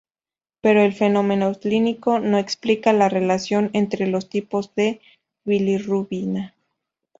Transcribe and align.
Pero 0.61 0.81
el 0.81 0.93
fenómeno 0.93 1.53
clínico 1.53 2.17
no 2.17 2.39
explica 2.39 2.91
la 2.91 3.07
relación 3.07 3.69
entre 3.73 4.07
los 4.07 4.29
tipos 4.29 4.73
de 4.73 4.99
bilirrubina. 5.45 6.55